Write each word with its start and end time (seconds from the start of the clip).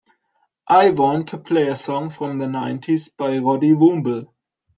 I 0.67 0.89
want 0.89 1.29
to 1.29 1.37
play 1.37 1.67
a 1.67 1.75
song 1.75 2.09
from 2.09 2.39
the 2.39 2.47
nineties 2.47 3.09
by 3.09 3.37
Roddy 3.37 3.73
Woomble 3.73 4.31